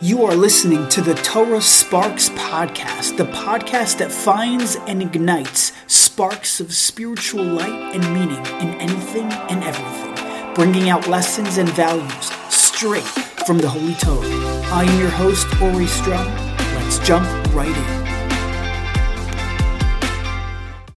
You 0.00 0.24
are 0.26 0.34
listening 0.36 0.88
to 0.90 1.00
the 1.00 1.16
Torah 1.16 1.60
Sparks 1.60 2.28
Podcast, 2.28 3.16
the 3.16 3.24
podcast 3.24 3.98
that 3.98 4.12
finds 4.12 4.76
and 4.86 5.02
ignites 5.02 5.72
sparks 5.88 6.60
of 6.60 6.72
spiritual 6.72 7.42
light 7.42 7.96
and 7.96 8.04
meaning 8.14 8.38
in 8.60 8.80
anything 8.80 9.24
and 9.24 9.64
everything, 9.64 10.54
bringing 10.54 10.88
out 10.88 11.08
lessons 11.08 11.58
and 11.58 11.68
values 11.70 12.30
straight 12.48 13.02
from 13.44 13.58
the 13.58 13.68
Holy 13.68 13.94
Torah. 13.94 14.24
I 14.70 14.84
am 14.84 15.00
your 15.00 15.10
host, 15.10 15.48
Ori 15.60 15.88
Strum. 15.88 16.32
Let's 16.76 17.00
jump 17.00 17.26
right 17.52 17.66
in. 17.66 18.08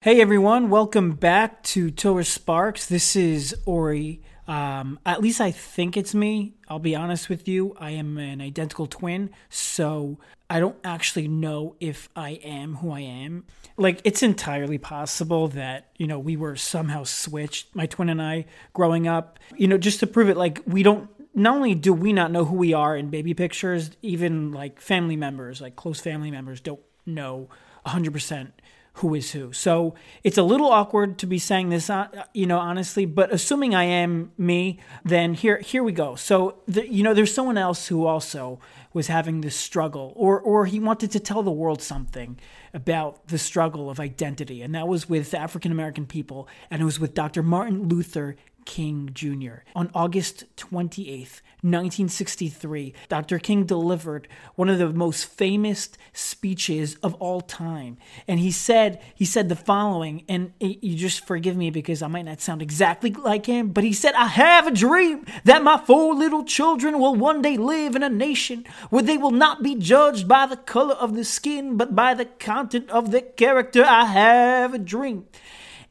Hey 0.02 0.20
everyone, 0.20 0.68
welcome 0.68 1.12
back 1.12 1.62
to 1.62 1.90
Torah 1.90 2.22
Sparks. 2.22 2.84
This 2.84 3.16
is 3.16 3.56
Ori. 3.64 4.20
Um, 4.50 4.98
at 5.06 5.20
least 5.20 5.40
I 5.40 5.52
think 5.52 5.96
it's 5.96 6.12
me. 6.12 6.54
I'll 6.68 6.80
be 6.80 6.96
honest 6.96 7.28
with 7.28 7.46
you. 7.46 7.72
I 7.78 7.92
am 7.92 8.18
an 8.18 8.40
identical 8.40 8.88
twin, 8.88 9.30
so 9.48 10.18
I 10.50 10.58
don't 10.58 10.76
actually 10.82 11.28
know 11.28 11.76
if 11.78 12.08
I 12.16 12.30
am 12.42 12.74
who 12.74 12.90
I 12.90 12.98
am. 12.98 13.44
Like, 13.76 14.00
it's 14.02 14.24
entirely 14.24 14.76
possible 14.76 15.46
that, 15.48 15.90
you 15.98 16.08
know, 16.08 16.18
we 16.18 16.36
were 16.36 16.56
somehow 16.56 17.04
switched, 17.04 17.76
my 17.76 17.86
twin 17.86 18.08
and 18.08 18.20
I, 18.20 18.46
growing 18.72 19.06
up. 19.06 19.38
You 19.56 19.68
know, 19.68 19.78
just 19.78 20.00
to 20.00 20.08
prove 20.08 20.28
it, 20.28 20.36
like, 20.36 20.60
we 20.66 20.82
don't, 20.82 21.08
not 21.32 21.54
only 21.54 21.76
do 21.76 21.92
we 21.92 22.12
not 22.12 22.32
know 22.32 22.44
who 22.44 22.56
we 22.56 22.72
are 22.72 22.96
in 22.96 23.08
baby 23.08 23.34
pictures, 23.34 23.92
even 24.02 24.50
like 24.50 24.80
family 24.80 25.14
members, 25.14 25.60
like 25.60 25.76
close 25.76 26.00
family 26.00 26.32
members, 26.32 26.60
don't 26.60 26.80
know 27.06 27.48
100% 27.86 28.50
who 28.94 29.14
is 29.14 29.32
who. 29.32 29.52
So 29.52 29.94
it's 30.24 30.38
a 30.38 30.42
little 30.42 30.70
awkward 30.70 31.18
to 31.18 31.26
be 31.26 31.38
saying 31.38 31.70
this, 31.70 31.88
uh, 31.88 32.08
you 32.34 32.46
know, 32.46 32.58
honestly. 32.58 33.06
But 33.06 33.32
assuming 33.32 33.74
I 33.74 33.84
am 33.84 34.32
me, 34.36 34.78
then 35.04 35.34
here 35.34 35.58
here 35.58 35.82
we 35.82 35.92
go. 35.92 36.16
So 36.16 36.58
the, 36.66 36.90
you 36.90 37.02
know, 37.02 37.14
there's 37.14 37.32
someone 37.32 37.58
else 37.58 37.86
who 37.86 38.06
also 38.06 38.58
was 38.92 39.06
having 39.06 39.40
this 39.40 39.56
struggle, 39.56 40.12
or 40.16 40.40
or 40.40 40.66
he 40.66 40.80
wanted 40.80 41.12
to 41.12 41.20
tell 41.20 41.42
the 41.42 41.50
world 41.50 41.80
something 41.80 42.38
about 42.74 43.28
the 43.28 43.38
struggle 43.38 43.88
of 43.88 44.00
identity, 44.00 44.62
and 44.62 44.74
that 44.74 44.88
was 44.88 45.08
with 45.08 45.32
African 45.34 45.70
American 45.70 46.06
people, 46.06 46.48
and 46.70 46.82
it 46.82 46.84
was 46.84 46.98
with 46.98 47.14
Dr. 47.14 47.42
Martin 47.42 47.88
Luther 47.88 48.36
King 48.64 49.10
Jr. 49.12 49.62
On 49.74 49.90
August 49.94 50.44
28th, 50.56 51.40
1963, 51.62 52.94
Dr. 53.08 53.38
King 53.38 53.64
delivered 53.64 54.28
one 54.54 54.68
of 54.68 54.78
the 54.78 54.88
most 54.88 55.24
famous 55.24 55.90
speeches 56.12 56.96
of 57.02 57.14
all 57.14 57.40
time. 57.40 57.98
And 58.26 58.40
he 58.40 58.50
said, 58.50 59.02
he 59.14 59.24
said 59.24 59.48
the 59.48 59.56
following, 59.56 60.24
and 60.28 60.52
you 60.60 60.96
just 60.96 61.26
forgive 61.26 61.56
me 61.56 61.70
because 61.70 62.02
I 62.02 62.06
might 62.06 62.24
not 62.24 62.40
sound 62.40 62.62
exactly 62.62 63.10
like 63.10 63.46
him, 63.46 63.68
but 63.68 63.84
he 63.84 63.92
said, 63.92 64.14
I 64.14 64.26
have 64.26 64.66
a 64.66 64.70
dream 64.70 65.26
that 65.44 65.62
my 65.62 65.76
four 65.78 66.14
little 66.14 66.44
children 66.44 66.98
will 66.98 67.14
one 67.14 67.42
day 67.42 67.56
live 67.56 67.94
in 67.94 68.02
a 68.02 68.08
nation 68.08 68.64
where 68.88 69.02
they 69.02 69.18
will 69.18 69.30
not 69.30 69.62
be 69.62 69.74
judged 69.74 70.26
by 70.26 70.46
the 70.46 70.56
color 70.56 70.94
of 70.94 71.14
the 71.14 71.24
skin, 71.24 71.76
but 71.76 71.94
by 71.94 72.14
the 72.14 72.24
content 72.24 72.88
of 72.90 73.10
their 73.10 73.20
character. 73.20 73.84
I 73.84 74.06
have 74.06 74.74
a 74.74 74.78
dream. 74.78 75.26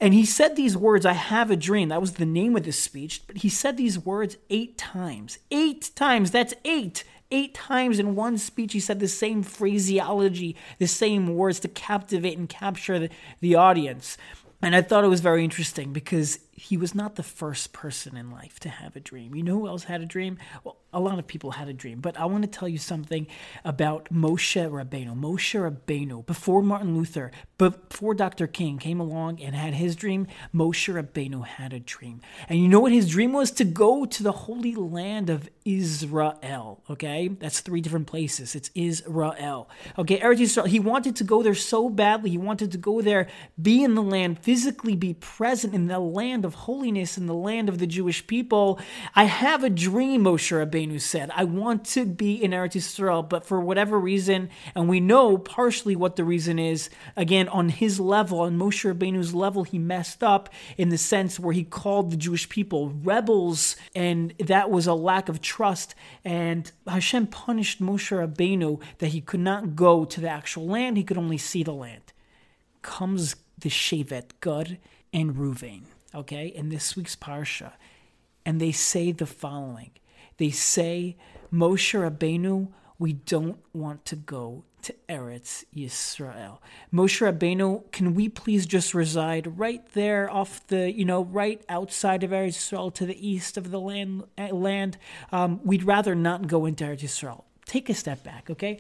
And 0.02 0.14
he 0.14 0.26
said 0.26 0.56
these 0.56 0.78
words, 0.78 1.06
I 1.06 1.14
have 1.14 1.52
a 1.52 1.58
dream. 1.58 1.90
That 1.90 2.02
was 2.02 2.14
the 2.14 2.26
name 2.26 2.56
of 2.56 2.64
this 2.64 2.80
speech. 2.80 3.24
But 3.28 3.38
he 3.38 3.50
said 3.50 3.76
these 3.76 4.00
words 4.00 4.38
eight 4.50 4.78
times. 4.78 5.40
Eight 5.52 5.92
times. 5.96 6.32
That's 6.32 6.54
eight. 6.64 7.04
Eight 7.32 7.54
times 7.54 8.00
in 8.00 8.16
one 8.16 8.38
speech, 8.38 8.74
he 8.74 8.80
said 8.80 9.00
the 9.00 9.08
same 9.08 9.44
phraseology, 9.44 10.56
the 10.80 10.88
same 10.88 11.36
words 11.36 11.60
to 11.60 11.68
captivate 11.68 12.38
and 12.38 12.50
capture 12.50 12.98
the, 12.98 13.10
the 13.40 13.56
audience. 13.56 14.18
And 14.62 14.76
I 14.76 14.82
thought 14.82 15.04
it 15.04 15.10
was 15.10 15.22
very 15.22 15.44
interesting 15.44 15.94
because 15.94 16.40
he 16.60 16.76
was 16.76 16.94
not 16.94 17.16
the 17.16 17.24
first 17.24 17.72
person 17.72 18.18
in 18.18 18.30
life 18.32 18.60
to 18.60 18.68
have 18.68 18.96
a 18.96 19.00
dream. 19.00 19.34
You 19.34 19.44
know 19.44 19.60
who 19.60 19.68
else 19.68 19.86
had 19.86 20.02
a 20.02 20.06
dream? 20.06 20.38
Well, 20.64 20.78
a 20.92 21.00
lot 21.00 21.20
of 21.20 21.28
people 21.28 21.52
had 21.52 21.70
a 21.70 21.74
dream, 21.74 22.02
but 22.02 22.20
I 22.20 22.26
want 22.26 22.44
to 22.44 22.50
tell 22.50 22.68
you 22.68 22.78
something 22.78 23.28
about 23.64 24.12
Moshe 24.12 24.56
Rabbeinu. 24.70 25.16
Moshe 25.16 25.56
Rabbeinu, 25.56 26.26
before 26.26 26.62
Martin 26.62 26.98
Luther, 26.98 27.32
before 27.58 28.14
Dr. 28.14 28.48
King 28.48 28.78
came 28.78 29.00
along 29.00 29.40
and 29.40 29.56
had 29.56 29.76
his 29.76 29.96
dream, 29.96 30.28
Moshe 30.54 30.92
Rabbeinu 30.94 31.46
had 31.46 31.72
a 31.72 31.80
dream. 31.80 32.20
And 32.50 32.60
you 32.60 32.68
know 32.68 32.80
what 32.82 32.92
his 32.92 33.10
dream 33.10 33.32
was? 33.32 33.52
To 33.52 33.64
go 33.64 34.06
to 34.06 34.24
the 34.24 34.32
holy 34.32 34.76
land 34.76 35.30
of 35.30 35.50
Israel. 35.64 36.84
Okay? 36.90 37.28
That's 37.28 37.62
three 37.62 37.82
different 37.82 38.08
places. 38.08 38.56
It's 38.56 38.72
Israel. 38.76 39.70
Okay, 39.98 40.20
Eretz 40.20 40.40
Israel. 40.40 40.66
He 40.66 40.80
wanted 40.80 41.16
to 41.18 41.24
go 41.24 41.44
there 41.44 41.56
so 41.56 41.90
badly. 41.90 42.32
He 42.32 42.38
wanted 42.38 42.72
to 42.72 42.78
go 42.78 43.02
there, 43.02 43.28
be 43.62 43.84
in 43.84 43.96
the 43.96 44.04
land, 44.04 44.40
physically 44.40 44.96
be 44.96 45.14
present 45.14 45.74
in 45.74 45.88
the 45.88 46.00
land 46.00 46.46
of 46.46 46.49
holiness, 46.54 47.18
in 47.18 47.26
the 47.26 47.34
land 47.34 47.70
of 47.70 47.80
the 47.80 47.88
Jewish 47.88 48.26
people. 48.28 48.80
I 49.16 49.26
have 49.26 49.64
a 49.64 49.70
dream, 49.70 50.24
Moshe 50.24 50.52
Rabbeinu 50.52 51.00
said, 51.00 51.32
I 51.36 51.44
want 51.44 51.86
to 51.88 52.06
be 52.06 52.42
in 52.42 52.52
Eretz 52.52 52.76
Yisrael, 52.76 53.28
but 53.28 53.46
for 53.46 53.60
whatever 53.60 54.00
reason, 54.00 54.50
and 54.76 54.88
we 54.88 55.00
know 55.00 55.38
partially 55.38 55.96
what 55.96 56.16
the 56.16 56.24
reason 56.24 56.60
is, 56.60 56.90
again, 57.16 57.48
on 57.50 57.70
his 57.70 58.00
level, 58.00 58.40
on 58.42 58.58
Moshe 58.58 58.92
Rabbeinu's 58.92 59.34
level, 59.34 59.64
he 59.64 59.80
messed 59.80 60.24
up 60.24 60.50
in 60.78 60.90
the 60.90 60.98
sense 60.98 61.40
where 61.40 61.54
he 61.54 61.64
called 61.64 62.12
the 62.12 62.18
Jewish 62.18 62.50
people 62.50 62.90
rebels, 63.04 63.76
and 63.96 64.34
that 64.40 64.70
was 64.70 64.88
a 64.88 64.94
lack 64.94 65.30
of 65.30 65.42
trust. 65.42 65.96
And 66.24 66.72
Hashem 66.88 67.28
punished 67.28 67.82
Moshe 67.82 68.16
Rabbeinu 68.16 68.82
that 69.00 69.08
he 69.08 69.22
could 69.22 69.40
not 69.40 69.76
go 69.76 70.06
to 70.06 70.22
the 70.22 70.30
actual 70.30 70.68
land, 70.68 70.98
he 70.98 71.04
could 71.04 71.18
only 71.18 71.38
see 71.38 71.64
the 71.64 71.74
land. 71.74 72.14
Comes 72.82 73.36
the 73.58 73.70
Shevet, 73.70 74.32
Gad, 74.42 74.78
and 75.12 75.36
Ruvain, 75.36 75.82
okay, 76.14 76.48
in 76.48 76.70
this 76.70 76.96
week's 76.96 77.16
Parsha, 77.16 77.74
and 78.46 78.60
they 78.60 78.72
say 78.72 79.12
the 79.12 79.26
following 79.26 79.92
they 80.40 80.50
say, 80.50 81.18
Moshe 81.54 81.94
Rabbeinu, 81.94 82.70
we 82.98 83.14
don't 83.14 83.60
want 83.74 84.06
to 84.06 84.16
go 84.16 84.64
to 84.82 84.96
Eretz 85.10 85.66
Yisrael. 85.76 86.60
Moshe 86.94 87.20
Rabbeinu, 87.22 87.92
can 87.92 88.16
we 88.16 88.30
please 88.30 88.66
just 88.66 88.94
reside 88.94 89.60
right 89.60 89.86
there 89.92 90.32
off 90.32 90.66
the, 90.68 90.92
you 90.92 91.04
know, 91.04 91.26
right 91.26 91.62
outside 91.68 92.24
of 92.24 92.32
Eretz 92.32 92.56
Yisrael 92.56 92.94
to 92.94 93.06
the 93.06 93.28
east 93.28 93.58
of 93.58 93.70
the 93.70 93.80
land? 93.80 94.24
Eh, 94.38 94.50
land? 94.52 94.98
Um, 95.34 95.60
we'd 95.66 95.84
rather 95.84 96.16
not 96.16 96.48
go 96.48 96.66
into 96.66 96.86
Eretz 96.86 97.02
Yisrael. 97.02 97.44
Take 97.66 97.90
a 97.90 97.94
step 97.94 98.24
back, 98.24 98.50
okay? 98.50 98.80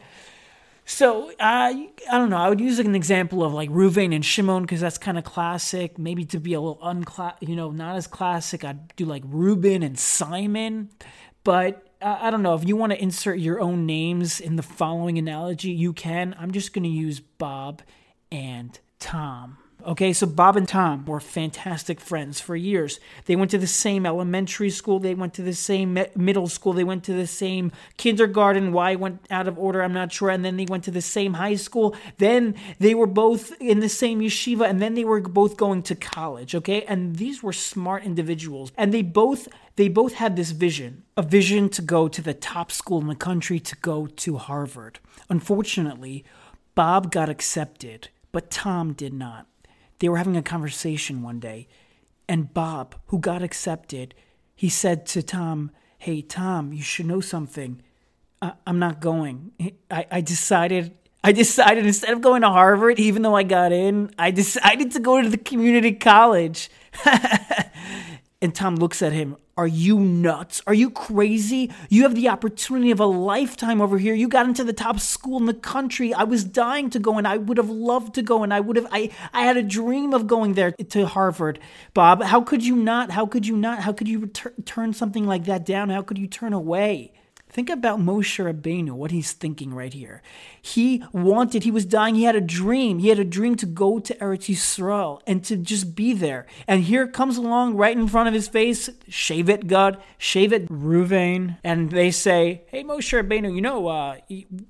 So 0.89 1.29
uh, 1.29 1.33
I 1.39 1.91
don't 2.11 2.31
know. 2.31 2.37
I 2.37 2.49
would 2.49 2.59
use 2.59 2.79
an 2.79 2.95
example 2.95 3.43
of 3.43 3.53
like 3.53 3.69
Ruvain 3.69 4.13
and 4.13 4.25
Shimon 4.25 4.63
because 4.63 4.81
that's 4.81 4.97
kind 4.97 5.19
of 5.19 5.23
classic. 5.23 5.99
Maybe 5.99 6.25
to 6.25 6.39
be 6.39 6.53
a 6.53 6.59
little 6.59 6.79
unclass, 6.81 7.35
you 7.41 7.55
know, 7.55 7.69
not 7.69 7.95
as 7.95 8.07
classic, 8.07 8.63
I'd 8.65 8.95
do 8.95 9.05
like 9.05 9.21
Reuben 9.27 9.83
and 9.83 9.99
Simon. 9.99 10.89
But 11.43 11.87
I 12.01 12.31
don't 12.31 12.41
know 12.41 12.55
if 12.55 12.67
you 12.67 12.75
want 12.75 12.91
to 12.91 13.01
insert 13.01 13.37
your 13.37 13.61
own 13.61 13.85
names 13.85 14.39
in 14.39 14.55
the 14.55 14.63
following 14.63 15.19
analogy, 15.19 15.69
you 15.69 15.93
can. 15.93 16.35
I'm 16.39 16.51
just 16.51 16.73
going 16.73 16.83
to 16.83 16.89
use 16.89 17.19
Bob 17.19 17.83
and 18.31 18.77
Tom. 18.97 19.59
Okay, 19.85 20.11
so 20.11 20.27
Bob 20.27 20.57
and 20.57 20.67
Tom 20.67 21.05
were 21.05 21.21
fantastic 21.21 22.01
friends 22.01 22.41
for 22.41 22.53
years. 22.53 22.99
They 23.25 23.37
went 23.37 23.49
to 23.51 23.57
the 23.57 23.65
same 23.65 24.05
elementary 24.05 24.69
school, 24.69 24.99
they 24.99 25.13
went 25.13 25.33
to 25.35 25.41
the 25.41 25.53
same 25.53 25.97
middle 26.17 26.47
school, 26.47 26.73
they 26.73 26.83
went 26.83 27.05
to 27.05 27.13
the 27.13 27.25
same 27.25 27.71
kindergarten. 27.95 28.73
Why 28.73 28.95
went 28.95 29.25
out 29.31 29.47
of 29.47 29.57
order, 29.57 29.81
I'm 29.81 29.93
not 29.93 30.11
sure. 30.11 30.29
And 30.29 30.43
then 30.43 30.57
they 30.57 30.65
went 30.65 30.83
to 30.83 30.91
the 30.91 31.01
same 31.01 31.35
high 31.35 31.55
school. 31.55 31.95
Then 32.17 32.55
they 32.79 32.93
were 32.93 33.07
both 33.07 33.53
in 33.61 33.79
the 33.79 33.87
same 33.87 34.19
yeshiva, 34.19 34.69
and 34.69 34.81
then 34.81 34.95
they 34.95 35.05
were 35.05 35.21
both 35.21 35.55
going 35.55 35.83
to 35.83 35.95
college. 35.95 36.55
Okay, 36.55 36.83
and 36.83 37.15
these 37.15 37.41
were 37.41 37.53
smart 37.53 38.03
individuals, 38.03 38.73
and 38.77 38.93
they 38.93 39.01
both 39.01 39.47
they 39.77 39.87
both 39.87 40.15
had 40.15 40.35
this 40.35 40.51
vision 40.51 41.03
a 41.15 41.21
vision 41.21 41.69
to 41.69 41.81
go 41.81 42.09
to 42.09 42.21
the 42.21 42.33
top 42.33 42.69
school 42.69 42.99
in 42.99 43.07
the 43.07 43.15
country, 43.15 43.61
to 43.61 43.77
go 43.77 44.07
to 44.07 44.37
Harvard. 44.37 44.99
Unfortunately, 45.29 46.25
Bob 46.75 47.11
got 47.11 47.29
accepted, 47.29 48.09
but 48.33 48.51
Tom 48.51 48.91
did 48.91 49.13
not. 49.13 49.47
They 49.99 50.09
were 50.09 50.17
having 50.17 50.37
a 50.37 50.41
conversation 50.41 51.21
one 51.21 51.39
day, 51.39 51.67
and 52.27 52.53
Bob, 52.53 52.95
who 53.07 53.19
got 53.19 53.43
accepted, 53.43 54.15
he 54.55 54.69
said 54.69 55.05
to 55.07 55.21
Tom, 55.21 55.71
Hey, 55.97 56.21
Tom, 56.21 56.71
you 56.71 56.81
should 56.81 57.05
know 57.05 57.19
something. 57.19 57.81
I- 58.41 58.53
am 58.65 58.79
not 58.79 59.01
going. 59.01 59.51
I-, 59.91 60.07
I 60.09 60.21
decided. 60.21 60.95
I 61.21 61.33
decided 61.33 61.85
instead 61.85 62.13
of 62.13 62.21
going 62.21 62.43
to 62.43 62.49
Harvard, 62.49 62.97
even 62.97 63.23
though 63.23 63.35
I 63.35 63.43
got 63.43 63.73
in, 63.73 64.09
I 64.17 64.31
decided 64.31 64.91
to 64.91 65.01
go 65.01 65.21
to 65.21 65.27
the 65.27 65.37
community 65.37 65.91
college. 65.91 66.69
and 68.41 68.55
Tom 68.55 68.75
looks 68.75 69.01
at 69.01 69.11
him. 69.11 69.35
Are 69.57 69.67
you 69.67 69.99
nuts? 69.99 70.61
Are 70.65 70.73
you 70.73 70.89
crazy? 70.89 71.69
You 71.89 72.03
have 72.03 72.15
the 72.15 72.29
opportunity 72.29 72.91
of 72.91 73.01
a 73.01 73.05
lifetime 73.05 73.81
over 73.81 73.97
here. 73.97 74.13
You 74.13 74.29
got 74.29 74.45
into 74.45 74.63
the 74.63 74.71
top 74.71 75.01
school 75.01 75.37
in 75.37 75.45
the 75.45 75.53
country. 75.53 76.13
I 76.13 76.23
was 76.23 76.45
dying 76.45 76.89
to 76.91 76.99
go 76.99 77.17
and 77.17 77.27
I 77.27 77.35
would 77.35 77.57
have 77.57 77.69
loved 77.69 78.15
to 78.15 78.21
go 78.21 78.41
and 78.41 78.53
I 78.53 78.61
would 78.61 78.77
have 78.77 78.87
I 78.91 79.09
I 79.33 79.41
had 79.41 79.57
a 79.57 79.63
dream 79.63 80.13
of 80.13 80.27
going 80.27 80.53
there 80.53 80.71
to 80.71 81.05
Harvard. 81.05 81.59
Bob, 81.93 82.23
how 82.23 82.39
could 82.39 82.65
you 82.65 82.77
not? 82.77 83.11
How 83.11 83.25
could 83.25 83.45
you 83.45 83.57
not? 83.57 83.79
How 83.79 83.91
could 83.91 84.07
you 84.07 84.27
turn 84.27 84.93
something 84.93 85.27
like 85.27 85.43
that 85.45 85.65
down? 85.65 85.89
How 85.89 86.01
could 86.01 86.17
you 86.17 86.27
turn 86.27 86.53
away? 86.53 87.11
Think 87.51 87.71
about 87.71 87.99
Moshe 87.99 88.37
Rabbeinu, 88.43 88.91
what 88.91 89.09
he's 89.09 89.33
thinking 89.33 89.73
right 89.73 89.91
here. 89.91 90.21
He 90.61 91.03
wanted, 91.11 91.63
he 91.63 91.71
was 91.71 91.83
dying, 91.83 92.13
he 92.13 92.23
had 92.23 92.35
a 92.35 92.41
dream. 92.41 92.99
He 92.99 93.09
had 93.09 93.17
a 93.17 93.25
dream 93.25 93.55
to 93.55 93.65
go 93.65 93.97
to 93.99 94.13
Eretz 94.15 94.53
Yisrael 94.53 95.21
and 95.25 95.43
to 95.45 95.57
just 95.57 95.95
be 95.95 96.13
there. 96.13 96.45
And 96.67 96.83
here 96.83 97.07
comes 97.07 97.37
along 97.37 97.75
right 97.75 97.97
in 97.97 98.07
front 98.07 98.27
of 98.27 98.35
his 98.35 98.47
face, 98.47 98.89
Shevet 99.09 99.65
Gad, 99.65 99.97
Shevet 100.19 100.67
Ruvain. 100.67 101.57
And 101.63 101.89
they 101.89 102.11
say, 102.11 102.61
hey, 102.67 102.83
Moshe 102.83 103.19
Rabbeinu, 103.19 103.55
you 103.55 103.61
know, 103.61 103.87
uh, 103.87 104.17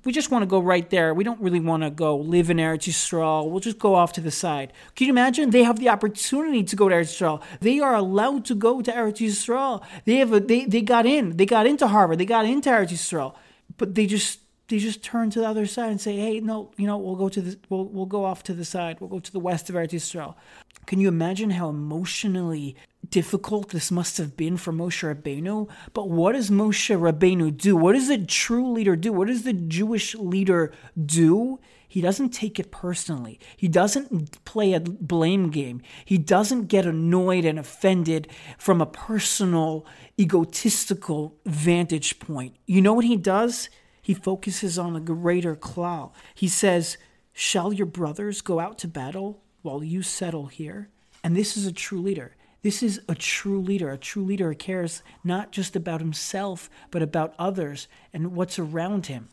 we 0.04 0.12
just 0.12 0.30
want 0.30 0.42
to 0.42 0.46
go 0.46 0.60
right 0.60 0.88
there. 0.88 1.12
We 1.12 1.24
don't 1.24 1.40
really 1.40 1.60
want 1.60 1.82
to 1.82 1.90
go 1.90 2.16
live 2.16 2.48
in 2.48 2.56
Eretz 2.56 2.88
Yisrael. 2.88 3.50
We'll 3.50 3.60
just 3.60 3.78
go 3.78 3.94
off 3.94 4.14
to 4.14 4.22
the 4.22 4.30
side. 4.30 4.72
Can 4.94 5.06
you 5.06 5.12
imagine? 5.12 5.50
They 5.50 5.64
have 5.64 5.78
the 5.78 5.90
opportunity 5.90 6.62
to 6.64 6.76
go 6.76 6.88
to 6.88 6.94
Eretz 6.94 7.20
Yisrael. 7.20 7.42
They 7.60 7.78
are 7.80 7.94
allowed 7.94 8.46
to 8.46 8.54
go 8.54 8.80
to 8.80 8.90
Eretz 8.90 9.18
Yisrael. 9.18 9.82
They 10.06 10.16
have 10.16 10.32
a, 10.32 10.40
they, 10.40 10.64
they 10.64 10.80
got 10.80 11.04
in. 11.04 11.36
They 11.36 11.46
got 11.46 11.66
into 11.66 11.86
Harvard. 11.86 12.18
They 12.18 12.24
got 12.24 12.46
into 12.46 12.69
Eretz 12.70 12.90
Yisrael, 12.90 13.34
but 13.76 13.94
they 13.94 14.06
just 14.06 14.40
they 14.68 14.78
just 14.78 15.02
turn 15.02 15.30
to 15.30 15.40
the 15.40 15.48
other 15.48 15.66
side 15.66 15.90
and 15.90 16.00
say, 16.00 16.16
"Hey, 16.16 16.40
no, 16.40 16.70
you 16.76 16.86
know, 16.86 16.96
we'll 16.96 17.16
go 17.16 17.28
to 17.28 17.40
the 17.40 17.58
we'll 17.68 17.86
we'll 17.86 18.06
go 18.06 18.24
off 18.24 18.42
to 18.44 18.54
the 18.54 18.64
side. 18.64 19.00
We'll 19.00 19.10
go 19.10 19.20
to 19.20 19.32
the 19.32 19.40
west 19.40 19.68
of 19.68 19.76
Eretz 19.76 19.90
Yisrael." 19.90 20.34
Can 20.86 21.00
you 21.00 21.08
imagine 21.08 21.50
how 21.50 21.68
emotionally 21.68 22.76
difficult 23.08 23.70
this 23.70 23.90
must 23.90 24.18
have 24.18 24.36
been 24.36 24.56
for 24.56 24.72
Moshe 24.72 25.02
Rabbeinu? 25.02 25.68
But 25.92 26.08
what 26.08 26.32
does 26.32 26.50
Moshe 26.50 26.96
Rabbeinu 26.96 27.56
do? 27.56 27.76
What 27.76 27.92
does 27.92 28.08
a 28.08 28.18
true 28.18 28.70
leader 28.72 28.96
do? 28.96 29.12
What 29.12 29.28
does 29.28 29.42
the 29.42 29.52
Jewish 29.52 30.14
leader 30.14 30.72
do? 31.04 31.60
He 31.90 32.00
doesn't 32.00 32.28
take 32.28 32.60
it 32.60 32.70
personally. 32.70 33.40
He 33.56 33.66
doesn't 33.66 34.44
play 34.44 34.74
a 34.74 34.80
blame 34.80 35.50
game. 35.50 35.82
He 36.04 36.18
doesn't 36.18 36.66
get 36.66 36.86
annoyed 36.86 37.44
and 37.44 37.58
offended 37.58 38.28
from 38.58 38.80
a 38.80 38.86
personal, 38.86 39.84
egotistical 40.16 41.34
vantage 41.44 42.20
point. 42.20 42.54
You 42.64 42.80
know 42.80 42.92
what 42.92 43.06
he 43.06 43.16
does? 43.16 43.68
He 44.00 44.14
focuses 44.14 44.78
on 44.78 44.92
the 44.92 45.00
greater 45.00 45.56
klal. 45.56 46.12
He 46.32 46.46
says, 46.46 46.96
Shall 47.32 47.72
your 47.72 47.86
brothers 47.86 48.40
go 48.40 48.60
out 48.60 48.78
to 48.78 48.88
battle 48.88 49.42
while 49.62 49.82
you 49.82 50.02
settle 50.02 50.46
here? 50.46 50.90
And 51.24 51.36
this 51.36 51.56
is 51.56 51.66
a 51.66 51.72
true 51.72 52.00
leader. 52.00 52.36
This 52.62 52.84
is 52.84 53.00
a 53.08 53.16
true 53.16 53.60
leader. 53.60 53.90
A 53.90 53.98
true 53.98 54.24
leader 54.24 54.54
cares 54.54 55.02
not 55.24 55.50
just 55.50 55.74
about 55.74 56.00
himself, 56.00 56.70
but 56.92 57.02
about 57.02 57.34
others 57.36 57.88
and 58.12 58.36
what's 58.36 58.60
around 58.60 59.06
him. 59.06 59.30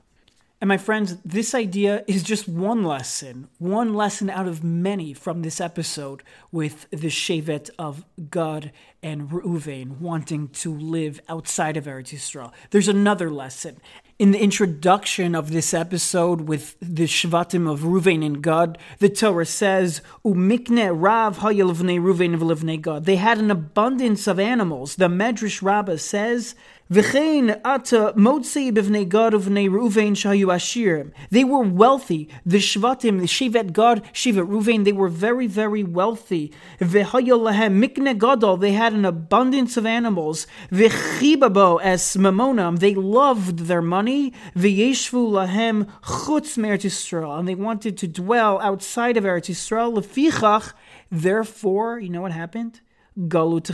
And 0.59 0.67
my 0.67 0.77
friends, 0.77 1.17
this 1.23 1.53
idea 1.53 2.03
is 2.07 2.23
just 2.23 2.47
one 2.47 2.83
lesson, 2.83 3.47
one 3.59 3.93
lesson 3.93 4.27
out 4.27 4.47
of 4.47 4.63
many 4.63 5.13
from 5.13 5.43
this 5.43 5.61
episode 5.61 6.23
with 6.51 6.89
the 6.89 7.09
Shevet 7.09 7.69
of 7.77 8.05
Gad 8.31 8.71
and 9.03 9.29
Reuven 9.29 9.99
wanting 9.99 10.49
to 10.49 10.75
live 10.75 11.21
outside 11.29 11.77
of 11.77 11.85
Eretz 11.85 12.13
Yisrael. 12.13 12.51
There's 12.71 12.87
another 12.87 13.29
lesson. 13.29 13.79
In 14.19 14.31
the 14.31 14.39
introduction 14.39 15.35
of 15.35 15.51
this 15.51 15.75
episode 15.75 16.41
with 16.41 16.75
the 16.79 17.03
Shvatim 17.03 17.71
of 17.71 17.81
Reuven 17.81 18.25
and 18.25 18.41
Gad, 18.41 18.79
the 18.97 19.09
Torah 19.09 19.45
says, 19.45 20.01
Umikne 20.25 20.89
Rav 20.91 21.37
Hayelvne 21.37 21.99
Reuven 21.99 22.35
v'levne 22.35 22.81
Gad. 22.81 23.05
They 23.05 23.17
had 23.17 23.37
an 23.37 23.51
abundance 23.51 24.25
of 24.25 24.39
animals. 24.39 24.95
The 24.95 25.07
Medrash 25.07 25.61
Rabbah 25.61 25.97
says, 25.97 26.55
V'chein 26.91 27.61
ata 27.63 28.13
motzei 28.15 28.71
b'vnei 28.71 29.07
Gad 29.07 29.33
uvnei 29.33 29.69
Reuven 29.69 30.13
shayu 30.13 30.47
ashirim. 30.47 31.11
They 31.29 31.43
were 31.43 31.61
wealthy. 31.61 32.29
The 32.45 32.57
Shvatim, 32.57 33.19
the 33.19 33.27
Shevet 33.27 33.73
Gad, 33.73 34.03
Shevet 34.13 34.47
Reuven, 34.47 34.83
they 34.83 34.93
were 34.93 35.09
very, 35.09 35.45
very 35.47 35.83
wealthy. 35.83 36.53
V'hayol 36.79 37.51
lahem 37.51 37.83
mikne 37.83 38.17
gadol. 38.17 38.57
They 38.57 38.71
had 38.71 38.86
an 38.93 39.05
abundance 39.05 39.77
of 39.77 39.85
animals. 39.85 40.47
V'chibabo 40.71 41.79
es 41.81 42.15
mamonam. 42.15 42.79
They 42.79 42.95
loved 42.95 43.59
their 43.67 43.81
money. 43.81 44.33
V'yeshvu 44.55 45.31
lahem 45.31 45.87
chutz 46.03 46.57
me'eretz 46.57 46.85
Yisrael. 46.85 47.39
And 47.39 47.47
they 47.47 47.55
wanted 47.55 47.97
to 47.97 48.07
dwell 48.07 48.59
outside 48.61 49.17
of 49.17 49.23
Eretz 49.23 49.49
Yisrael. 49.49 49.93
Lefichach. 49.93 50.73
Therefore, 51.11 51.99
you 51.99 52.09
know 52.09 52.21
what 52.21 52.31
happened? 52.31 52.81
Galut 53.17 53.69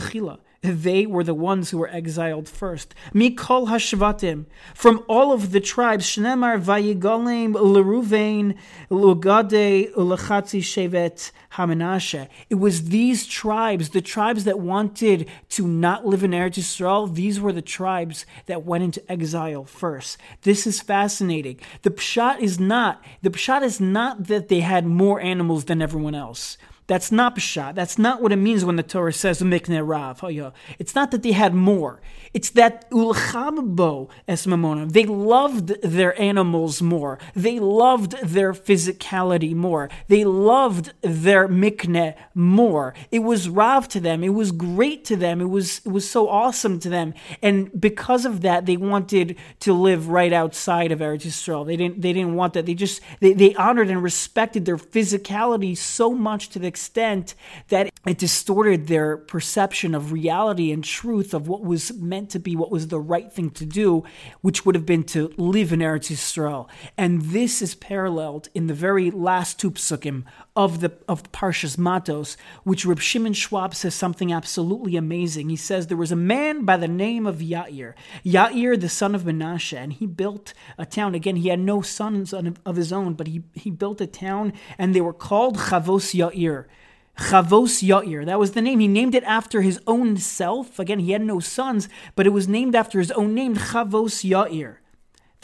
they 0.64 1.04
were 1.04 1.22
the 1.22 1.34
ones 1.34 1.70
who 1.70 1.78
were 1.78 1.90
exiled 1.90 2.48
first. 2.48 2.94
Mikol 3.12 3.68
hashvatim, 3.68 4.46
from 4.74 5.04
all 5.08 5.32
of 5.32 5.52
the 5.52 5.60
tribes, 5.60 6.06
Shnemar 6.06 6.58
vayigolim 6.58 7.52
leruvain 7.52 8.56
lugade 8.90 9.92
ulachatzi 9.92 10.60
shevet 10.60 11.32
hamanashe. 11.52 12.28
It 12.48 12.54
was 12.54 12.88
these 12.88 13.26
tribes, 13.26 13.90
the 13.90 14.00
tribes 14.00 14.44
that 14.44 14.58
wanted 14.58 15.28
to 15.50 15.68
not 15.68 16.06
live 16.06 16.24
in 16.24 16.30
Eretz 16.30 16.58
Yisrael. 16.58 17.14
These 17.14 17.40
were 17.40 17.52
the 17.52 17.62
tribes 17.62 18.24
that 18.46 18.64
went 18.64 18.84
into 18.84 19.12
exile 19.12 19.64
first. 19.64 20.16
This 20.42 20.66
is 20.66 20.80
fascinating. 20.80 21.60
The 21.82 21.90
pshat 21.90 22.40
is 22.40 22.58
not 22.58 23.04
the 23.20 23.30
pshat 23.30 23.62
is 23.62 23.80
not 23.80 24.28
that 24.28 24.48
they 24.48 24.60
had 24.60 24.86
more 24.86 25.20
animals 25.20 25.66
than 25.66 25.82
everyone 25.82 26.14
else. 26.14 26.56
That's 26.86 27.10
not 27.10 27.36
Pshat. 27.36 27.74
That's 27.74 27.98
not 27.98 28.20
what 28.20 28.30
it 28.30 28.36
means 28.36 28.64
when 28.64 28.76
the 28.76 28.82
Torah 28.82 29.12
says 29.12 29.40
Mikne 29.40 29.80
Rav. 29.86 30.22
Oh, 30.22 30.52
it's 30.78 30.94
not 30.94 31.10
that 31.12 31.22
they 31.22 31.32
had 31.32 31.54
more. 31.54 32.00
It's 32.34 32.50
that 32.50 32.90
Ulchabbo 32.90 34.10
es 34.28 34.44
Mamona. 34.44 34.92
They 34.92 35.06
loved 35.06 35.80
their 35.82 36.20
animals 36.20 36.82
more. 36.82 37.18
They 37.34 37.58
loved 37.58 38.18
their 38.22 38.52
physicality 38.52 39.54
more. 39.54 39.88
They 40.08 40.24
loved 40.24 40.92
their 41.00 41.48
Mikne 41.48 42.16
more. 42.34 42.92
It 43.10 43.20
was 43.20 43.48
Rav 43.48 43.88
to 43.88 44.00
them. 44.00 44.22
It 44.22 44.30
was 44.30 44.52
great 44.52 45.04
to 45.06 45.16
them. 45.16 45.40
It 45.40 45.48
was 45.48 45.80
it 45.86 45.90
was 45.90 46.10
so 46.10 46.28
awesome 46.28 46.80
to 46.80 46.90
them. 46.90 47.14
And 47.40 47.80
because 47.80 48.26
of 48.26 48.42
that, 48.42 48.66
they 48.66 48.76
wanted 48.76 49.36
to 49.60 49.72
live 49.72 50.08
right 50.08 50.32
outside 50.32 50.92
of 50.92 50.98
Eretz 50.98 51.22
Yisrael. 51.22 51.64
They 51.64 51.76
didn't 51.76 52.02
they 52.02 52.12
didn't 52.12 52.34
want 52.34 52.52
that. 52.54 52.66
They 52.66 52.74
just 52.74 53.00
they, 53.20 53.32
they 53.32 53.54
honored 53.54 53.88
and 53.88 54.02
respected 54.02 54.66
their 54.66 54.76
physicality 54.76 55.76
so 55.76 56.12
much 56.12 56.50
to 56.50 56.58
the 56.58 56.73
extent 56.74 57.36
that 57.68 57.88
it 58.04 58.18
distorted 58.18 58.88
their 58.88 59.16
perception 59.16 59.94
of 59.94 60.10
reality 60.10 60.72
and 60.72 60.82
truth 60.82 61.32
of 61.32 61.46
what 61.46 61.62
was 61.62 61.92
meant 61.94 62.30
to 62.30 62.40
be, 62.40 62.56
what 62.56 62.72
was 62.72 62.88
the 62.88 62.98
right 62.98 63.32
thing 63.32 63.50
to 63.50 63.64
do, 63.64 64.02
which 64.40 64.66
would 64.66 64.74
have 64.74 64.84
been 64.84 65.04
to 65.04 65.32
live 65.36 65.72
in 65.72 65.78
Eretz 65.78 66.10
Yisrael. 66.10 66.68
And 66.98 67.22
this 67.22 67.62
is 67.62 67.76
paralleled 67.76 68.48
in 68.54 68.66
the 68.66 68.74
very 68.74 69.08
last 69.12 69.60
two 69.60 69.70
psukim 69.70 70.24
of 70.56 70.80
the 70.80 70.92
of 71.08 71.32
Parshas 71.32 71.76
Matos, 71.76 72.36
which 72.62 72.86
Reb 72.86 73.00
Shimon 73.00 73.32
Schwab 73.32 73.74
says 73.74 73.94
something 73.94 74.32
absolutely 74.32 74.96
amazing. 74.96 75.48
He 75.48 75.56
says 75.56 75.86
there 75.86 75.96
was 75.96 76.12
a 76.12 76.16
man 76.16 76.64
by 76.64 76.76
the 76.76 76.88
name 76.88 77.26
of 77.26 77.38
Yair, 77.38 77.94
Yair 78.24 78.80
the 78.80 78.88
son 78.88 79.14
of 79.14 79.22
Menashe, 79.22 79.76
and 79.76 79.92
he 79.92 80.06
built 80.06 80.54
a 80.78 80.86
town. 80.86 81.14
Again, 81.14 81.36
he 81.36 81.48
had 81.48 81.58
no 81.58 81.82
sons 81.82 82.32
of 82.32 82.76
his 82.76 82.92
own, 82.92 83.14
but 83.14 83.26
he 83.26 83.42
he 83.54 83.70
built 83.70 84.00
a 84.00 84.06
town, 84.06 84.52
and 84.78 84.94
they 84.94 85.00
were 85.00 85.12
called 85.12 85.56
Chavos 85.56 86.14
Yair. 86.14 86.66
Chavos 87.18 87.82
Yair. 87.82 88.24
That 88.26 88.38
was 88.38 88.52
the 88.52 88.62
name. 88.62 88.80
He 88.80 88.88
named 88.88 89.14
it 89.14 89.24
after 89.24 89.62
his 89.62 89.80
own 89.86 90.16
self. 90.16 90.78
Again, 90.78 91.00
he 91.00 91.12
had 91.12 91.22
no 91.22 91.40
sons, 91.40 91.88
but 92.16 92.26
it 92.26 92.30
was 92.30 92.48
named 92.48 92.74
after 92.74 92.98
his 92.98 93.12
own 93.12 93.34
name, 93.34 93.56
Chavos 93.56 94.24
Yair. 94.28 94.76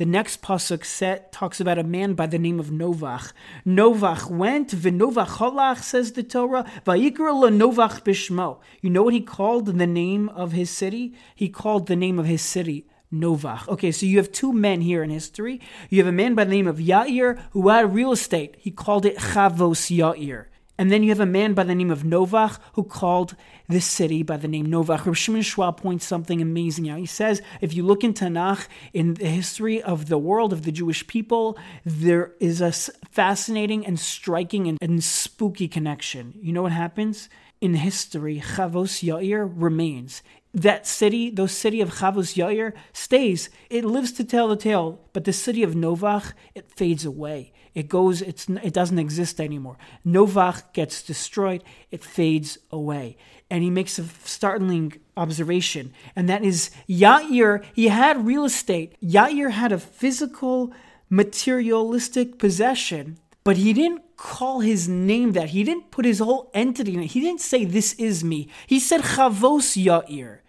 The 0.00 0.06
next 0.06 0.40
pasuk 0.40 0.82
set 0.86 1.30
talks 1.30 1.60
about 1.60 1.76
a 1.76 1.82
man 1.82 2.14
by 2.14 2.26
the 2.26 2.38
name 2.38 2.58
of 2.58 2.68
Novach. 2.68 3.34
Novach 3.66 4.30
went, 4.30 4.68
v'Novach 4.68 5.36
holach, 5.36 5.82
says 5.82 6.12
the 6.12 6.22
Torah, 6.22 6.64
va'yikra 6.86 7.52
Novach 7.54 8.02
bishmo. 8.02 8.60
You 8.80 8.88
know 8.88 9.02
what 9.02 9.12
he 9.12 9.20
called 9.20 9.66
the 9.66 9.86
name 9.86 10.30
of 10.30 10.52
his 10.52 10.70
city? 10.70 11.12
He 11.34 11.50
called 11.50 11.86
the 11.86 11.96
name 11.96 12.18
of 12.18 12.24
his 12.24 12.40
city 12.40 12.86
Novach. 13.12 13.68
Okay, 13.68 13.92
so 13.92 14.06
you 14.06 14.16
have 14.16 14.32
two 14.32 14.54
men 14.54 14.80
here 14.80 15.02
in 15.02 15.10
history. 15.10 15.60
You 15.90 15.98
have 15.98 16.08
a 16.08 16.12
man 16.12 16.34
by 16.34 16.44
the 16.44 16.50
name 16.52 16.66
of 16.66 16.78
Yair 16.78 17.38
who 17.50 17.68
had 17.68 17.94
real 17.94 18.12
estate. 18.12 18.56
He 18.58 18.70
called 18.70 19.04
it 19.04 19.18
Chavos 19.18 19.94
Yair. 19.94 20.46
And 20.80 20.90
then 20.90 21.02
you 21.02 21.10
have 21.10 21.20
a 21.20 21.26
man 21.26 21.52
by 21.52 21.64
the 21.64 21.74
name 21.74 21.90
of 21.90 22.04
Novach 22.04 22.58
who 22.72 22.84
called 22.84 23.36
this 23.68 23.84
city 23.84 24.22
by 24.22 24.38
the 24.38 24.48
name 24.48 24.68
Novach. 24.68 25.04
Rav 25.04 25.18
Shimon 25.18 25.42
Schwab 25.42 25.76
points 25.76 26.06
something 26.06 26.40
amazing 26.40 26.88
out. 26.88 26.98
He 26.98 27.04
says, 27.04 27.42
if 27.60 27.74
you 27.74 27.82
look 27.82 28.02
in 28.02 28.14
Tanakh, 28.14 28.66
in 28.94 29.12
the 29.12 29.26
history 29.26 29.82
of 29.82 30.08
the 30.08 30.16
world, 30.16 30.54
of 30.54 30.62
the 30.62 30.72
Jewish 30.72 31.06
people, 31.06 31.58
there 31.84 32.32
is 32.40 32.62
a 32.62 32.72
fascinating 32.72 33.84
and 33.84 34.00
striking 34.00 34.68
and, 34.68 34.78
and 34.80 35.04
spooky 35.04 35.68
connection. 35.68 36.32
You 36.40 36.54
know 36.54 36.62
what 36.62 36.72
happens? 36.72 37.28
In 37.60 37.74
history, 37.74 38.42
Chavos 38.42 39.06
Yair 39.06 39.52
remains 39.54 40.22
that 40.52 40.86
city, 40.86 41.30
those 41.30 41.52
city 41.52 41.80
of 41.80 41.94
Chavos 41.94 42.36
Yair, 42.36 42.72
stays. 42.92 43.50
It 43.68 43.84
lives 43.84 44.12
to 44.12 44.24
tell 44.24 44.48
the 44.48 44.56
tale, 44.56 45.00
but 45.12 45.24
the 45.24 45.32
city 45.32 45.62
of 45.62 45.74
Novach, 45.74 46.32
it 46.54 46.70
fades 46.70 47.04
away. 47.04 47.52
It 47.74 47.88
goes, 47.88 48.20
it's, 48.20 48.48
it 48.48 48.72
doesn't 48.72 48.98
exist 48.98 49.40
anymore. 49.40 49.78
Novach 50.04 50.72
gets 50.72 51.02
destroyed, 51.02 51.62
it 51.90 52.02
fades 52.02 52.58
away. 52.70 53.16
And 53.48 53.62
he 53.62 53.70
makes 53.70 53.98
a 53.98 54.04
startling 54.24 54.94
observation, 55.16 55.92
and 56.16 56.28
that 56.28 56.44
is 56.44 56.70
Yair, 56.88 57.64
he 57.74 57.88
had 57.88 58.26
real 58.26 58.44
estate. 58.44 58.96
Yair 59.00 59.50
had 59.50 59.72
a 59.72 59.78
physical, 59.78 60.72
materialistic 61.08 62.38
possession, 62.38 63.18
but 63.44 63.56
he 63.56 63.72
didn't 63.72 64.16
call 64.16 64.60
his 64.60 64.88
name 64.88 65.32
that. 65.32 65.50
He 65.50 65.64
didn't 65.64 65.90
put 65.90 66.04
his 66.04 66.18
whole 66.18 66.50
entity 66.52 66.94
in 66.94 67.02
it. 67.02 67.12
He 67.12 67.20
didn't 67.20 67.40
say, 67.40 67.64
This 67.64 67.94
is 67.94 68.22
me. 68.22 68.48
He 68.66 68.78
said, 68.78 69.00
Chavos 69.02 69.82
Yair. 69.82 70.40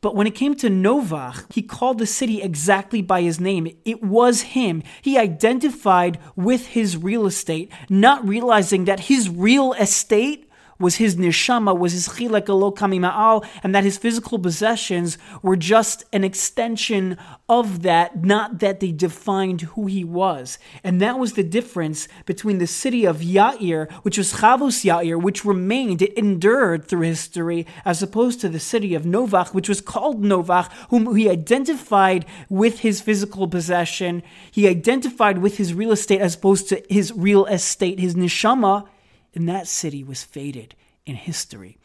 But 0.00 0.14
when 0.14 0.26
it 0.26 0.34
came 0.36 0.54
to 0.56 0.68
Novach, 0.68 1.52
he 1.52 1.62
called 1.62 1.98
the 1.98 2.06
city 2.06 2.40
exactly 2.40 3.02
by 3.02 3.22
his 3.22 3.40
name. 3.40 3.76
It 3.84 4.04
was 4.04 4.42
him. 4.42 4.82
He 5.02 5.18
identified 5.18 6.18
with 6.36 6.68
his 6.68 6.96
real 6.96 7.26
estate, 7.26 7.72
not 7.88 8.26
realizing 8.26 8.84
that 8.84 9.00
his 9.00 9.28
real 9.28 9.72
estate 9.72 10.45
was 10.78 10.96
his 10.96 11.16
neshama, 11.16 11.76
was 11.76 11.92
his 11.92 12.08
chilek 12.08 12.46
elokami 12.46 13.00
ma'al, 13.00 13.46
and 13.62 13.74
that 13.74 13.84
his 13.84 13.98
physical 13.98 14.38
possessions 14.38 15.18
were 15.42 15.56
just 15.56 16.04
an 16.12 16.24
extension 16.24 17.16
of 17.48 17.82
that, 17.82 18.24
not 18.24 18.58
that 18.58 18.80
they 18.80 18.92
defined 18.92 19.62
who 19.62 19.86
he 19.86 20.04
was. 20.04 20.58
And 20.82 21.00
that 21.00 21.18
was 21.18 21.34
the 21.34 21.42
difference 21.42 22.08
between 22.24 22.58
the 22.58 22.66
city 22.66 23.04
of 23.04 23.18
Yair, 23.18 23.90
which 24.02 24.18
was 24.18 24.34
Chavos 24.34 24.84
Yair, 24.84 25.20
which 25.20 25.44
remained, 25.44 26.02
it 26.02 26.12
endured 26.14 26.86
through 26.86 27.02
history, 27.02 27.66
as 27.84 28.02
opposed 28.02 28.40
to 28.40 28.48
the 28.48 28.60
city 28.60 28.94
of 28.94 29.04
Novach, 29.04 29.54
which 29.54 29.68
was 29.68 29.80
called 29.80 30.22
Novach, 30.22 30.70
whom 30.90 31.14
he 31.14 31.28
identified 31.28 32.26
with 32.48 32.80
his 32.80 33.00
physical 33.00 33.48
possession. 33.48 34.22
He 34.50 34.68
identified 34.68 35.38
with 35.38 35.56
his 35.56 35.74
real 35.74 35.92
estate 35.92 36.20
as 36.20 36.34
opposed 36.34 36.68
to 36.68 36.82
his 36.88 37.12
real 37.12 37.46
estate, 37.46 37.98
his 37.98 38.14
neshama 38.14 38.88
and 39.36 39.46
that 39.48 39.68
city 39.68 40.02
was 40.02 40.24
faded 40.24 40.74
in 41.04 41.14
history. 41.14 41.76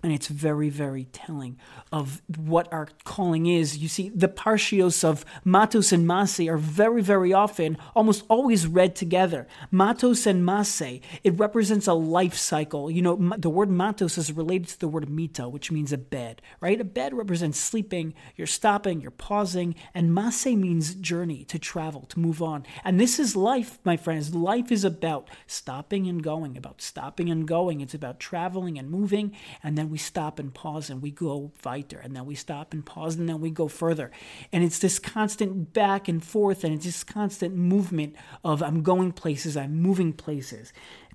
And 0.00 0.12
it's 0.12 0.28
very, 0.28 0.70
very 0.70 1.06
telling 1.06 1.58
of 1.90 2.22
what 2.36 2.72
our 2.72 2.86
calling 3.02 3.46
is. 3.46 3.78
You 3.78 3.88
see, 3.88 4.10
the 4.10 4.28
parshios 4.28 5.02
of 5.02 5.24
Matos 5.44 5.90
and 5.90 6.06
Masei 6.06 6.48
are 6.48 6.56
very, 6.56 7.02
very 7.02 7.32
often, 7.32 7.76
almost 7.96 8.24
always 8.28 8.68
read 8.68 8.94
together. 8.94 9.48
Matos 9.72 10.24
and 10.24 10.46
Masei, 10.46 11.00
it 11.24 11.36
represents 11.36 11.88
a 11.88 11.94
life 11.94 12.36
cycle. 12.36 12.88
You 12.88 13.02
know, 13.02 13.34
the 13.36 13.50
word 13.50 13.70
Matos 13.70 14.16
is 14.16 14.30
related 14.30 14.68
to 14.68 14.78
the 14.78 14.86
word 14.86 15.10
Mita, 15.10 15.48
which 15.48 15.72
means 15.72 15.92
a 15.92 15.98
bed, 15.98 16.42
right? 16.60 16.80
A 16.80 16.84
bed 16.84 17.12
represents 17.12 17.58
sleeping, 17.58 18.14
you're 18.36 18.46
stopping, 18.46 19.00
you're 19.00 19.10
pausing, 19.10 19.74
and 19.94 20.16
Masei 20.16 20.56
means 20.56 20.94
journey, 20.94 21.42
to 21.46 21.58
travel, 21.58 22.02
to 22.02 22.20
move 22.20 22.40
on. 22.40 22.64
And 22.84 23.00
this 23.00 23.18
is 23.18 23.34
life, 23.34 23.80
my 23.82 23.96
friends. 23.96 24.32
Life 24.32 24.70
is 24.70 24.84
about 24.84 25.28
stopping 25.48 26.06
and 26.06 26.22
going, 26.22 26.56
about 26.56 26.80
stopping 26.80 27.30
and 27.30 27.48
going. 27.48 27.80
It's 27.80 27.94
about 27.94 28.20
traveling 28.20 28.78
and 28.78 28.88
moving, 28.88 29.34
and 29.60 29.76
then 29.76 29.87
we 29.90 29.98
stop 29.98 30.38
and 30.38 30.52
pause 30.52 30.90
and 30.90 31.02
we 31.02 31.10
go 31.10 31.52
weiter, 31.64 31.98
and 31.98 32.14
then 32.14 32.26
we 32.26 32.34
stop 32.34 32.72
and 32.72 32.84
pause 32.84 33.16
and 33.16 33.28
then 33.28 33.40
we 33.40 33.50
go 33.50 33.68
further. 33.68 34.10
And 34.52 34.64
it's 34.64 34.78
this 34.78 34.98
constant 34.98 35.72
back 35.72 36.08
and 36.08 36.24
forth, 36.24 36.64
and 36.64 36.74
it's 36.74 36.84
this 36.84 37.04
constant 37.04 37.54
movement 37.54 38.16
of 38.44 38.62
I'm 38.62 38.82
going 38.82 39.12
places, 39.12 39.56
I'm 39.56 39.80
moving 39.80 40.12
places. 40.12 40.72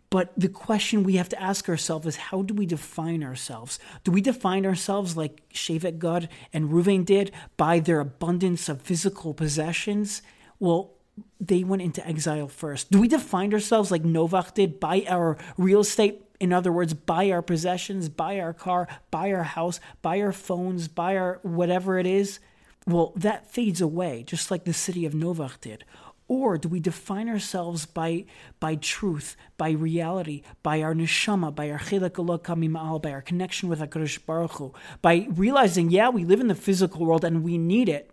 But 0.10 0.32
the 0.38 0.48
question 0.48 1.02
we 1.02 1.16
have 1.16 1.30
to 1.30 1.42
ask 1.42 1.68
ourselves 1.68 2.06
is 2.06 2.16
how 2.16 2.44
do 2.44 2.54
we 2.54 2.68
define 2.68 3.24
ourselves? 3.24 3.80
Do 4.04 4.12
we 4.12 4.22
define 4.22 4.64
ourselves 4.64 5.18
like 5.18 5.42
Shevet 5.50 5.98
Gad 5.98 6.30
and 6.54 6.70
Ruvain 6.70 7.04
did 7.04 7.32
by 7.58 7.80
their 7.80 8.00
abundance 8.00 8.70
of 8.70 8.84
physical 8.84 9.34
possessions? 9.34 10.22
Well, 10.60 10.92
they 11.40 11.64
went 11.64 11.82
into 11.82 12.08
exile 12.08 12.48
first. 12.48 12.92
Do 12.92 13.00
we 13.00 13.08
define 13.08 13.54
ourselves 13.54 13.90
like 13.90 14.04
Novach 14.04 14.54
did 14.54 14.80
by 14.80 15.04
our 15.08 15.38
real 15.58 15.80
estate 15.82 16.23
in 16.40 16.52
other 16.52 16.72
words, 16.72 16.94
buy 16.94 17.32
our 17.32 17.42
possessions, 17.42 18.10
buy 18.10 18.40
our 18.40 18.54
car, 18.54 18.88
buy 19.12 19.32
our 19.32 19.44
house, 19.44 19.80
buy 20.02 20.20
our 20.20 20.32
phones, 20.32 20.88
buy 20.88 21.16
our 21.16 21.40
whatever 21.44 21.98
it 21.98 22.06
is. 22.06 22.40
Well, 22.86 23.14
that 23.16 23.50
fades 23.50 23.80
away, 23.80 24.24
just 24.24 24.52
like 24.52 24.66
the 24.66 24.74
city 24.74 25.06
of 25.06 25.14
Novach 25.14 25.62
did. 25.62 25.86
Or 26.28 26.58
do 26.58 26.70
we 26.70 26.80
define 26.80 27.30
ourselves 27.30 27.86
by 27.86 28.26
by 28.60 28.76
truth, 28.76 29.36
by 29.58 29.72
reality, 29.72 30.42
by 30.64 30.82
our 30.82 30.94
neshama, 30.94 31.54
by 31.54 31.70
our 31.70 31.80
chilek 31.80 32.12
ma'al, 32.12 33.02
by 33.02 33.12
our 33.12 33.22
connection 33.22 33.70
with 33.70 33.80
Hakadosh 33.80 34.26
Baruch 34.26 34.54
Hu, 34.54 34.74
by 35.02 35.28
realizing, 35.30 35.92
yeah, 35.92 36.10
we 36.10 36.24
live 36.24 36.40
in 36.40 36.48
the 36.48 36.56
physical 36.56 37.06
world 37.06 37.26
and 37.26 37.44
we 37.44 37.58
need 37.58 37.90
it, 37.90 38.12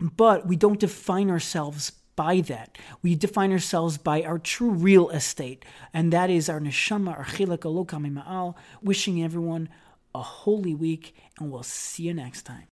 but 0.00 0.46
we 0.46 0.56
don't 0.56 0.80
define 0.80 1.30
ourselves 1.30 1.92
by 2.18 2.40
that. 2.40 2.76
We 3.00 3.14
define 3.14 3.52
ourselves 3.52 3.96
by 3.96 4.24
our 4.24 4.40
true 4.40 4.70
real 4.70 5.08
estate, 5.10 5.64
and 5.94 6.12
that 6.12 6.30
is 6.30 6.48
our 6.48 6.58
neshama, 6.58 7.16
our 7.16 7.24
chilek 7.24 7.60
ma'al. 7.60 8.56
Wishing 8.82 9.22
everyone 9.22 9.68
a 10.12 10.22
holy 10.22 10.74
week, 10.74 11.14
and 11.38 11.52
we'll 11.52 11.62
see 11.62 12.02
you 12.02 12.14
next 12.14 12.42
time. 12.42 12.64